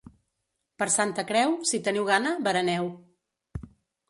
Per 0.83 0.87
Santa 0.93 1.25
Creu, 1.33 1.53
si 1.73 1.81
teniu 1.89 2.09
gana, 2.09 2.33
bereneu. 2.49 2.91